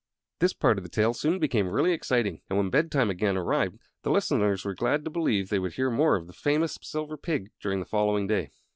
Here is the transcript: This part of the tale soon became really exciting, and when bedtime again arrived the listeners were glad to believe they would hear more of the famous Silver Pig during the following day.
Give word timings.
This 0.39 0.53
part 0.53 0.79
of 0.79 0.83
the 0.83 0.89
tale 0.89 1.13
soon 1.13 1.37
became 1.37 1.69
really 1.69 1.91
exciting, 1.93 2.41
and 2.49 2.57
when 2.57 2.71
bedtime 2.71 3.11
again 3.11 3.37
arrived 3.37 3.77
the 4.01 4.09
listeners 4.09 4.65
were 4.65 4.73
glad 4.73 5.05
to 5.05 5.11
believe 5.11 5.49
they 5.49 5.59
would 5.59 5.73
hear 5.73 5.91
more 5.91 6.15
of 6.15 6.25
the 6.25 6.33
famous 6.33 6.79
Silver 6.81 7.17
Pig 7.17 7.51
during 7.59 7.79
the 7.79 7.85
following 7.85 8.25
day. 8.25 8.49